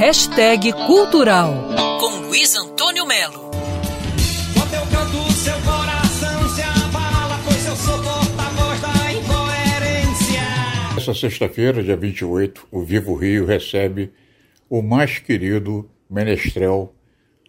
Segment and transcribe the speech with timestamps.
[0.00, 1.52] Hashtag Cultural,
[2.00, 3.50] com Luiz Antônio Melo.
[4.54, 10.40] Quando eu canto, seu coração se abala, pois eu sou porta-voz da incoerência.
[10.96, 14.10] Essa sexta-feira, dia 28, o Vivo Rio recebe
[14.70, 16.94] o mais querido menestrel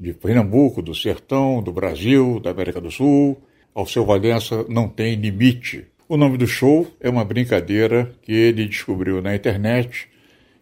[0.00, 3.42] de Pernambuco, do Sertão, do Brasil, da América do Sul.
[3.74, 5.86] Ao seu Valença não tem limite.
[6.08, 10.08] O nome do show é uma brincadeira que ele descobriu na internet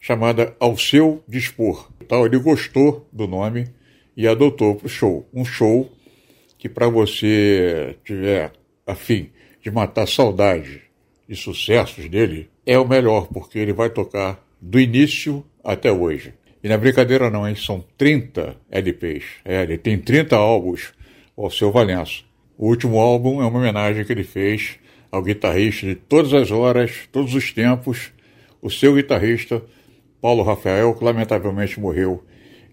[0.06, 1.90] chamada Ao Seu Dispor.
[2.00, 3.66] Então, ele gostou do nome
[4.16, 5.28] e adotou para o show.
[5.34, 5.90] Um show
[6.56, 8.52] que, para você tiver
[8.86, 9.30] afim
[9.60, 10.82] de matar saudade
[11.28, 16.32] de sucessos dele, é o melhor, porque ele vai tocar do início até hoje.
[16.62, 17.56] E na brincadeira não, hein?
[17.56, 19.24] São 30 LPs.
[19.44, 20.92] É, ele tem 30 álbuns
[21.36, 22.22] ao seu Valença.
[22.56, 24.78] O último álbum é uma homenagem que ele fez
[25.10, 28.12] ao guitarrista de todas as horas, todos os tempos,
[28.62, 29.60] o seu guitarrista,
[30.26, 32.20] Paulo Rafael, que lamentavelmente morreu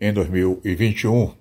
[0.01, 1.33] em 2021.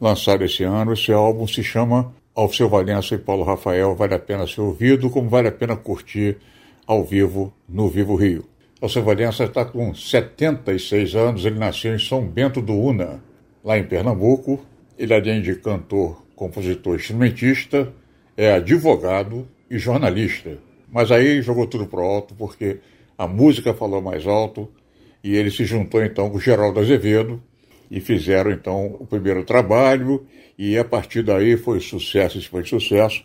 [0.00, 3.94] Lançado esse ano, esse álbum se chama Ao Seu Valença e Paulo Rafael.
[3.94, 6.38] Vale a pena ser ouvido, como vale a pena curtir
[6.86, 8.46] ao vivo no Vivo Rio.
[8.80, 13.22] Ao Seu Valença está com 76 anos, ele nasceu em São Bento do Una,
[13.62, 14.64] lá em Pernambuco,
[14.98, 17.92] ele, além de cantor, compositor, instrumentista,
[18.34, 20.58] é advogado e jornalista.
[20.92, 22.80] Mas aí jogou tudo pro alto porque
[23.16, 24.70] a música falou mais alto
[25.24, 27.42] e ele se juntou então com Geraldo Azevedo
[27.90, 30.26] e fizeram então o primeiro trabalho
[30.58, 33.24] e a partir daí foi sucesso, isso foi sucesso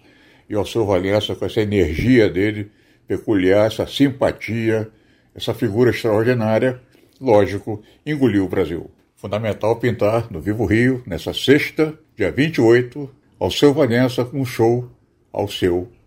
[0.49, 2.71] e ao seu Valença com essa energia dele
[3.05, 4.89] peculiar, essa simpatia,
[5.35, 6.79] essa figura extraordinária,
[7.19, 8.89] lógico, engoliu o Brasil.
[9.17, 14.89] Fundamental pintar no Vivo Rio, nessa sexta, dia 28, ao seu Valença, com um show
[15.31, 15.89] ao seu